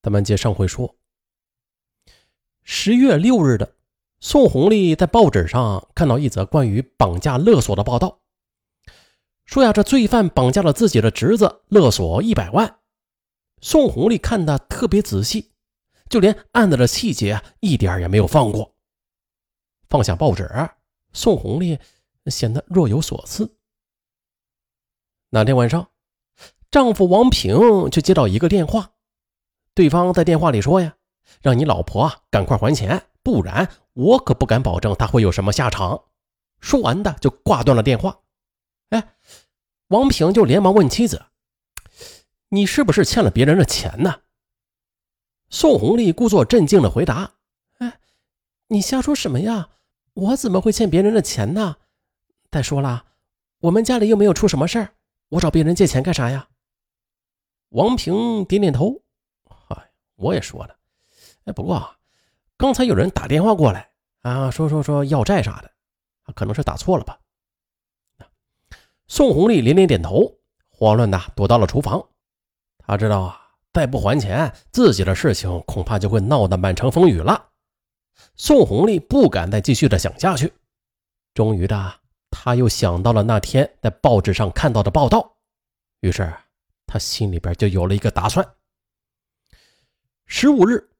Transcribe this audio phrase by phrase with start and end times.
[0.00, 0.96] 咱们接上回说，
[2.62, 3.74] 十月六日的
[4.20, 8.20] 宋红丽在报纸上看到一则关于绑架勒索的报道，
[9.44, 12.78] 说呀，这罪犯绑架了自己的侄子，勒索一百万。
[13.60, 15.50] 宋红丽看的特别仔细，
[16.08, 18.76] 就连案子的细节一点也没有放过。
[19.88, 20.48] 放下报纸，
[21.12, 21.76] 宋红丽
[22.26, 23.56] 显得若有所思。
[25.30, 25.90] 那天晚上，
[26.70, 28.92] 丈夫王平却接到一个电话。
[29.78, 30.96] 对方在电话里说：“呀，
[31.40, 36.06] 让你老婆啊赶快还钱，不然我可不敢保证她会有什么下场。”
[36.58, 38.18] 说完的就挂断了电话。
[38.88, 39.14] 哎，
[39.86, 41.26] 王平就连忙问妻子
[42.50, 44.22] ：“你是不是欠了别人的钱呢？”
[45.48, 47.34] 宋红丽故作镇静的回答
[47.78, 48.00] ：“哎，
[48.66, 49.68] 你瞎说什么呀？
[50.14, 51.76] 我怎么会欠别人的钱呢？
[52.50, 53.04] 再说了，
[53.60, 54.94] 我们家里又没有出什么事儿，
[55.28, 56.48] 我找别人借钱干啥呀？”
[57.70, 59.02] 王平点点头。
[60.18, 60.76] 我也说了，
[61.44, 61.96] 哎，不过啊
[62.56, 63.88] 刚才有人打电话过来
[64.22, 65.70] 啊，说说说要债啥的，
[66.34, 67.18] 可能是打错了吧。
[69.06, 72.04] 宋红丽连连点头，慌乱的躲到了厨房。
[72.78, 73.40] 他知道啊，
[73.72, 77.50] 再不还钱，自己的事情恐怕就会闹得满城风雨了。
[78.34, 80.52] 宋红丽不敢再继续的想下去，
[81.32, 85.36] 终于的，他又想到了那天在报纸上看到的报道，
[86.00, 86.34] 于是
[86.86, 88.44] 他心里边就有了一个打算。
[90.30, 90.90] 十五日，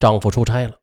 [0.00, 0.80] 丈夫出差了，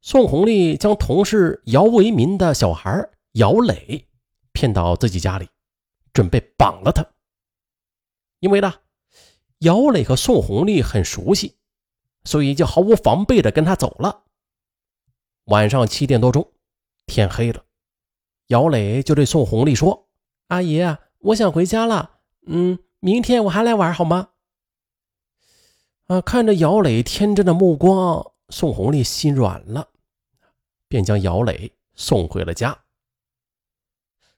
[0.00, 4.06] 宋红丽将同事姚为民的小孩姚磊
[4.52, 5.48] 骗到自己家里，
[6.12, 7.04] 准备绑了他。
[8.38, 8.72] 因为呢，
[9.58, 11.56] 姚磊和宋红丽很熟悉，
[12.22, 14.22] 所以就毫无防备的跟他走了。
[15.46, 16.52] 晚上七点多钟，
[17.06, 17.64] 天黑了，
[18.46, 20.08] 姚磊就对宋红丽说
[20.46, 20.80] ：“阿姨，
[21.18, 24.28] 我想回家了，嗯，明天我还来玩好吗？”
[26.06, 26.20] 啊！
[26.20, 29.88] 看着姚磊天真的目光，宋红丽心软了，
[30.86, 32.78] 便将姚磊送回了家。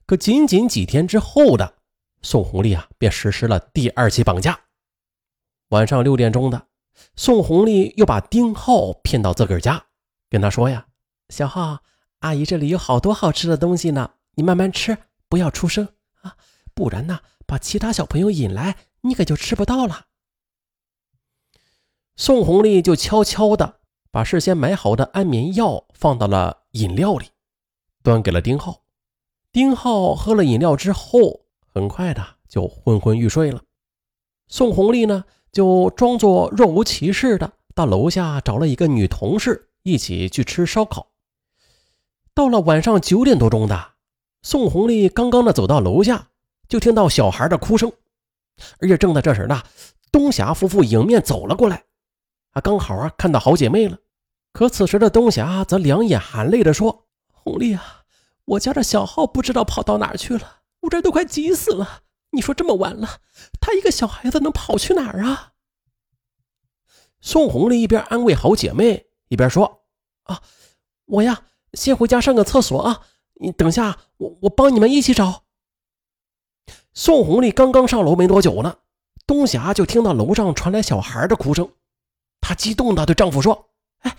[0.06, 1.74] 可仅仅几天之后的，
[2.22, 4.58] 宋红丽啊，便实施了第二起绑架。
[5.68, 6.68] 晚上六点钟的，
[7.16, 9.84] 宋红丽又把丁浩骗到自个儿家，
[10.30, 10.86] 跟他说：“呀，
[11.28, 11.82] 小浩，
[12.20, 14.96] 阿姨这里有好多好吃的东西呢，你慢慢吃，
[15.28, 15.86] 不要出声
[16.22, 16.34] 啊，
[16.72, 20.06] 不然呢，把其他小朋友引来，你可就吃不到了。”
[22.20, 23.76] 宋红丽就悄悄地
[24.10, 27.26] 把事先买好的安眠药放到了饮料里，
[28.02, 28.82] 端给了丁浩。
[29.52, 31.42] 丁浩喝了饮料之后，
[31.72, 33.62] 很快的就昏昏欲睡了。
[34.48, 41.12] 宋红丽呢，就装作若无其事的到楼下找了一个女同事一起去吃烧烤。
[42.34, 43.92] 到了晚上九点多钟的，
[44.42, 46.30] 宋红丽刚刚的走到楼下，
[46.68, 47.92] 就听到小孩的哭声，
[48.80, 49.62] 而且正在这时呢，
[50.10, 51.84] 东霞夫妇迎面走了过来。
[52.60, 53.98] 刚好啊，看到好姐妹了。
[54.52, 58.02] 可此时的东霞则两眼含泪的说：“红丽啊，
[58.44, 62.02] 我家的小浩不知道跑到哪儿去了，我这都快急死了。
[62.30, 63.20] 你说这么晚了，
[63.60, 65.52] 他一个小孩子能跑去哪儿啊？”
[67.20, 69.82] 宋红丽一边安慰好姐妹，一边说
[70.24, 70.42] ：“啊，
[71.04, 71.42] 我呀，
[71.74, 73.02] 先回家上个厕所啊，
[73.34, 75.44] 你等下我我帮你们一起找。”
[76.94, 78.78] 宋红丽刚刚上楼没多久呢，
[79.26, 81.70] 东霞就听到楼上传来小孩的哭声。
[82.48, 83.68] 她激动地对丈夫说
[84.00, 84.16] ：“哎，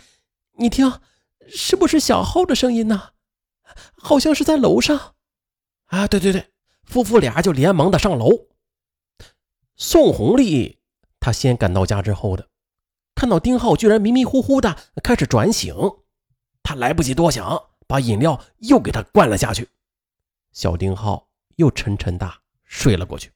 [0.51, 1.01] 你听，
[1.47, 3.13] 是不是小浩的声音呢？
[3.97, 5.15] 好像是在楼上。”
[5.89, 6.51] 啊，对对对，
[6.83, 8.29] 夫妇俩就连忙的上楼。
[9.75, 10.77] 宋红丽
[11.19, 12.47] 她先赶到家之后的，
[13.15, 15.73] 看到丁浩居然迷迷糊糊的开始转醒，
[16.61, 19.67] 她来不及多想，把饮料又给他灌了下去。
[20.51, 22.31] 小丁浩又沉沉的
[22.63, 23.31] 睡了过去。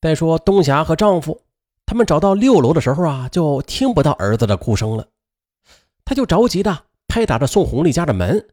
[0.00, 1.45] 再说东霞和丈夫。
[1.86, 5.08] 他们找到六楼的时候啊，就听不到儿子的哭声了。
[6.04, 8.48] 他就着急的拍打着宋红丽家的门：“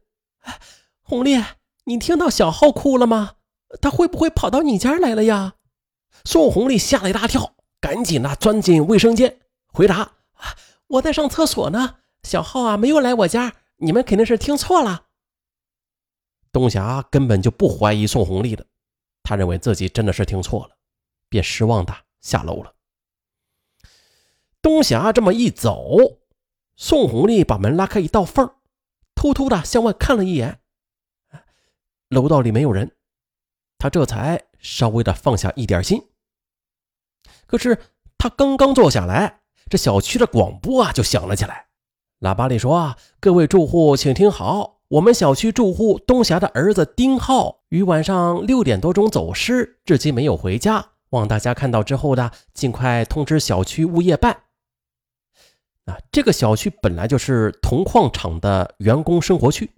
[1.02, 1.42] 红丽，
[1.84, 3.34] 你听到小浩哭了吗？
[3.80, 5.54] 他会不会跑到你家来了呀？”
[6.24, 10.12] 宋红丽吓了一大跳，赶紧的钻进卫生间，回答
[10.86, 15.06] ：“我在上厕所呢，小浩啊没有来我家，你们肯定是听错了。”
[16.52, 18.64] 东霞根本就不怀疑宋红丽的，
[19.24, 20.76] 他认为自己真的是听错了，
[21.28, 22.72] 便失望的下楼了。
[24.64, 25.98] 东霞这么一走，
[26.74, 28.50] 宋红丽把门拉开一道缝，
[29.14, 30.58] 偷偷的向外看了一眼，
[32.08, 32.92] 楼道里没有人，
[33.76, 36.02] 她这才稍微的放下一点心。
[37.46, 37.78] 可是
[38.16, 41.66] 她刚刚坐下来，这小区的广播啊就响了起来，
[42.20, 54.34] 喇叭里说：“啊，各位住户请听好，我们小区住户东霞的儿子丁浩于晚上六点多钟走失，至今没有回家，望大家看到之后的尽快通知小区物业办。”
[56.14, 59.68] 这个小区本来就是铜矿厂的员工生活区，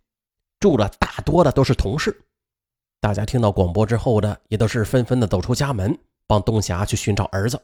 [0.60, 2.14] 住了大多的都是同事。
[3.00, 7.58] 大家听到广播之后的，也都是纷纷的走出家门，帮东霞去寻找儿子。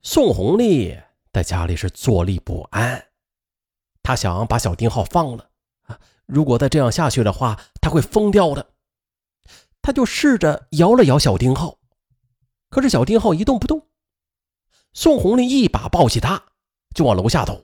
[0.00, 0.98] 宋红丽
[1.34, 3.08] 在家里是坐立不安，
[4.02, 5.50] 她想把小丁浩放了
[5.82, 6.00] 啊！
[6.24, 8.66] 如果再这样下去的话，他会疯掉的。
[9.82, 11.76] 他就试着摇了摇小丁浩，
[12.70, 13.86] 可是小丁浩一动不动。
[14.94, 16.42] 宋红丽一把抱起他，
[16.94, 17.62] 就往楼下走。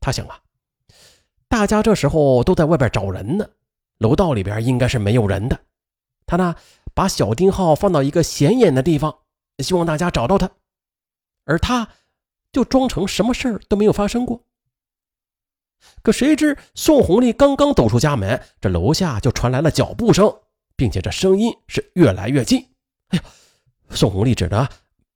[0.00, 0.40] 他想啊，
[1.48, 3.48] 大家这时候都在外边找人呢，
[3.98, 5.58] 楼道里边应该是没有人的。
[6.26, 6.54] 他呢，
[6.94, 9.18] 把小丁浩放到一个显眼的地方，
[9.58, 10.50] 希望大家找到他。
[11.44, 11.88] 而他，
[12.52, 14.42] 就装成什么事儿都没有发生过。
[16.02, 20.40] 可谁知宋红丽刚刚走出家门，这楼下就传来了脚步声，
[20.74, 22.68] 并且这声音是越来越近。
[23.08, 23.24] 哎呀，
[23.90, 24.68] 宋红丽只得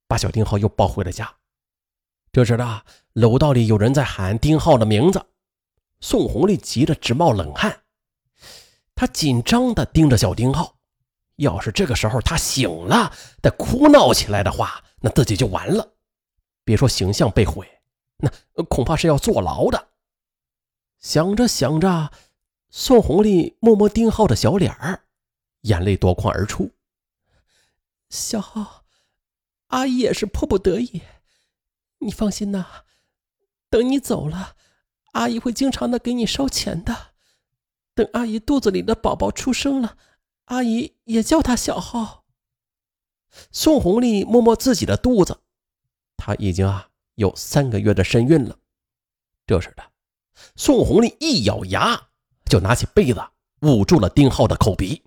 [0.06, 1.39] 把小丁浩又抱回了家。
[2.32, 2.84] 这时的
[3.14, 5.26] 楼道里有人在喊丁浩的名字，
[6.00, 7.82] 宋红丽急得直冒冷汗。
[8.94, 10.76] 她紧张地盯着小丁浩，
[11.36, 13.12] 要是这个时候他醒了，
[13.42, 15.94] 再哭闹起来的话，那自己就完了。
[16.64, 17.66] 别说形象被毁，
[18.18, 18.30] 那
[18.64, 19.88] 恐怕是要坐牢的。
[21.00, 22.12] 想着想着，
[22.68, 25.02] 宋红丽摸摸丁浩的小脸儿，
[25.62, 26.70] 眼泪夺眶而出。
[28.10, 28.84] 小浩，
[29.68, 31.02] 阿姨也是迫不得已。
[32.00, 32.84] 你放心呐，
[33.70, 34.56] 等你走了，
[35.12, 37.12] 阿姨会经常的给你烧钱的。
[37.94, 39.96] 等阿姨肚子里的宝宝出生了，
[40.46, 42.24] 阿姨也叫他小浩。
[43.52, 45.40] 宋红丽摸摸自己的肚子。
[46.16, 48.58] 她已经啊有三个月的身孕了。
[49.46, 49.92] 这时的
[50.56, 52.08] 宋红丽一咬牙，
[52.46, 53.22] 就拿起被子
[53.62, 55.04] 捂住了丁浩的口鼻。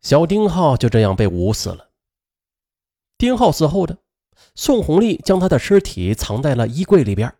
[0.00, 1.90] 小丁浩就这样被捂死了。
[3.18, 3.98] 丁浩死后的
[4.54, 7.34] 宋红丽将他的尸体藏在了衣柜里边。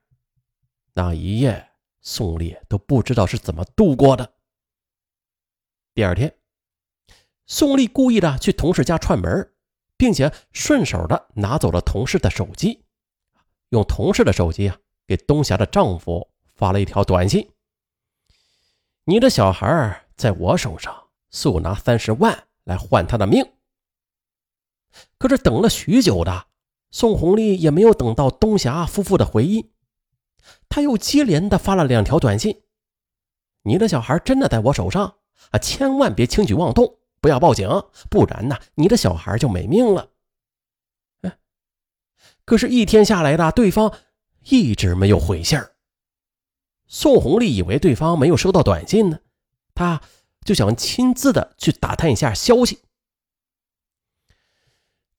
[0.94, 1.70] 那一夜，
[2.00, 4.35] 宋丽都不知道是怎么度过的。
[5.94, 6.35] 第二天，
[7.47, 9.49] 宋丽故意的去同事家串门。
[9.94, 12.85] 并且顺手的拿走了同事的手机，
[13.69, 14.76] 用同事的手机啊
[15.06, 17.53] 给东霞的丈夫发了一条短信
[19.06, 23.49] ：“你的小孩在我手上，速拿三十万来换他的命。”
[25.19, 26.49] 可是等了许久的
[26.93, 29.73] 宋红丽也没有等到东霞夫妇的回应，
[30.69, 32.62] 他又接连的发了两条短信
[33.65, 35.17] ：“你的小孩真的在我手上
[35.50, 37.69] 啊，千万别轻举妄动。”不要报警，
[38.11, 40.11] 不然呢，你的小孩就没命了。
[41.21, 41.39] 哎，
[42.44, 43.95] 可是，一天下来的，对方
[44.47, 45.77] 一直没有回信儿。
[46.88, 49.21] 宋红丽以为对方没有收到短信呢，
[49.73, 50.03] 她
[50.45, 52.81] 就想亲自的去打探一下消息。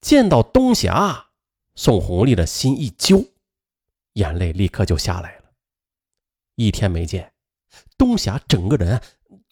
[0.02, 1.30] 见到东霞，
[1.76, 3.24] 宋红丽的心一揪，
[4.12, 5.44] 眼泪立刻就下来了。
[6.54, 7.32] 一天没见，
[7.98, 9.02] 东霞整个人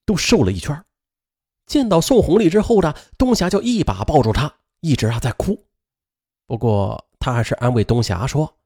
[0.04, 0.84] 都瘦了一圈。
[1.66, 5.64] 见到宋红丽之后呢，东霞就一把抱住她，一直啊在哭。
[6.46, 8.58] 不过他还是安慰东霞说：“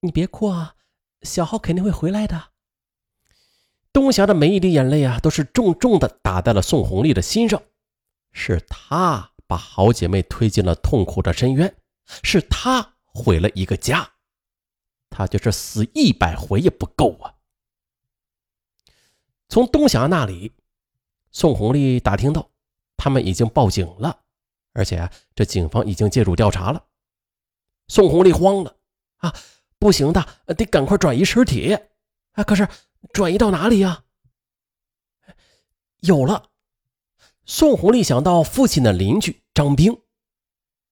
[0.00, 0.74] 你别哭啊，
[1.22, 2.50] 小浩肯定会回来的。”
[3.92, 7.62] 东霞的每一滴眼泪啊，都是重重的打在了宋红丽的心上。
[8.32, 11.74] 是她把好姐妹推进了痛苦的深渊，
[12.22, 14.12] 是他毁了一个家，
[15.10, 17.34] 他就是死一百回也不够啊！
[19.48, 20.52] 从东霞那里。
[21.36, 22.48] 宋红丽打听到，
[22.96, 24.20] 他们已经报警了，
[24.72, 26.86] 而且这警方已经介入调查了。
[27.88, 28.76] 宋红丽慌了
[29.16, 29.34] 啊，
[29.80, 30.24] 不行的，
[30.56, 31.76] 得赶快转移尸体
[32.34, 32.44] 啊！
[32.44, 32.68] 可是
[33.12, 34.04] 转移到哪里呀？
[36.02, 36.50] 有了，
[37.44, 40.02] 宋红丽想到父亲的邻居张兵，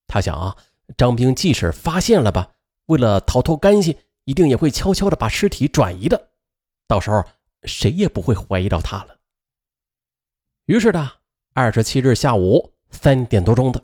[0.09, 0.57] 他想啊，
[0.97, 2.53] 张兵即使发现了吧，
[2.87, 6.31] 为了逃脱干系，一定也会悄悄的把尸体转移的，
[6.87, 7.25] 到时候
[7.65, 9.17] 谁也不会怀疑到他了。
[10.67, 11.13] 于是呢，
[11.55, 13.83] 二十七日下午三点多钟的，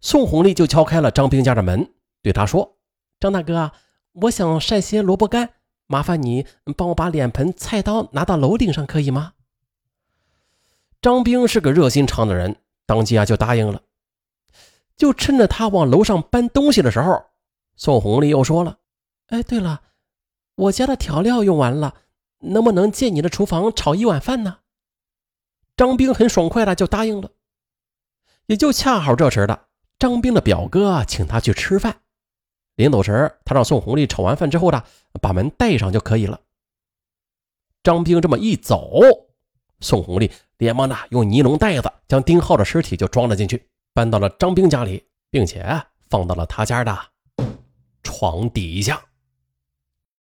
[0.00, 2.78] 宋红丽就敲开了张兵家的门，对他说
[3.20, 3.72] ：“张大哥，
[4.12, 5.54] 我想晒些萝卜干，
[5.86, 6.46] 麻烦你
[6.76, 9.34] 帮我把脸盆、菜刀拿到楼顶上，可以吗？”
[11.02, 13.82] 张兵是个热心肠的人，当即啊就答应了。
[15.00, 17.24] 就趁着他往楼上搬东西的时候，
[17.74, 18.80] 宋红丽又说了
[19.28, 19.80] ：“哎，对了，
[20.56, 21.94] 我家的调料用完了，
[22.40, 24.58] 能不能借你的厨房炒一碗饭呢？”
[25.74, 27.30] 张兵很爽快的就答应了，
[28.44, 32.02] 也就恰好这时的张兵的表哥请他去吃饭，
[32.76, 34.84] 临走时他让宋红丽炒完饭之后呢，
[35.22, 36.38] 把门带上就可以了。
[37.82, 39.00] 张兵这么一走，
[39.80, 45.64] 宋红丽连忙的用尼龙袋子将丁浩的尸体就装了进去，搬到了张兵家里，并且
[46.08, 46.98] 放到了他家的
[48.02, 49.00] 床底下。